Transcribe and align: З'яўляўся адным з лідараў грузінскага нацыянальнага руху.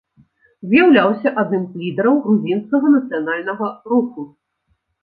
З'яўляўся 0.69 1.33
адным 1.43 1.63
з 1.75 1.83
лідараў 1.83 2.15
грузінскага 2.25 2.87
нацыянальнага 2.99 3.65
руху. 3.95 4.31